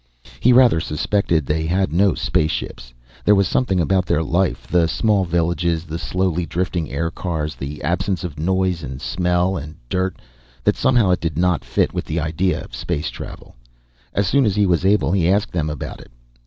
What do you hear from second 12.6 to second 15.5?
of space travel. As soon as he was able, he